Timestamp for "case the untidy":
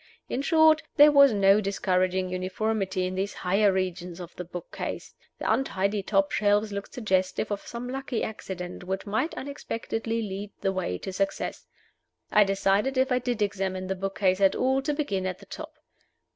4.71-6.01